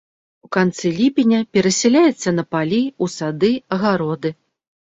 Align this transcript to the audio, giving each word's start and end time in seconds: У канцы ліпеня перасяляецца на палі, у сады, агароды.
У 0.45 0.47
канцы 0.55 0.87
ліпеня 0.99 1.41
перасяляецца 1.57 2.29
на 2.39 2.43
палі, 2.57 2.81
у 3.07 3.11
сады, 3.19 3.53
агароды. 3.79 4.29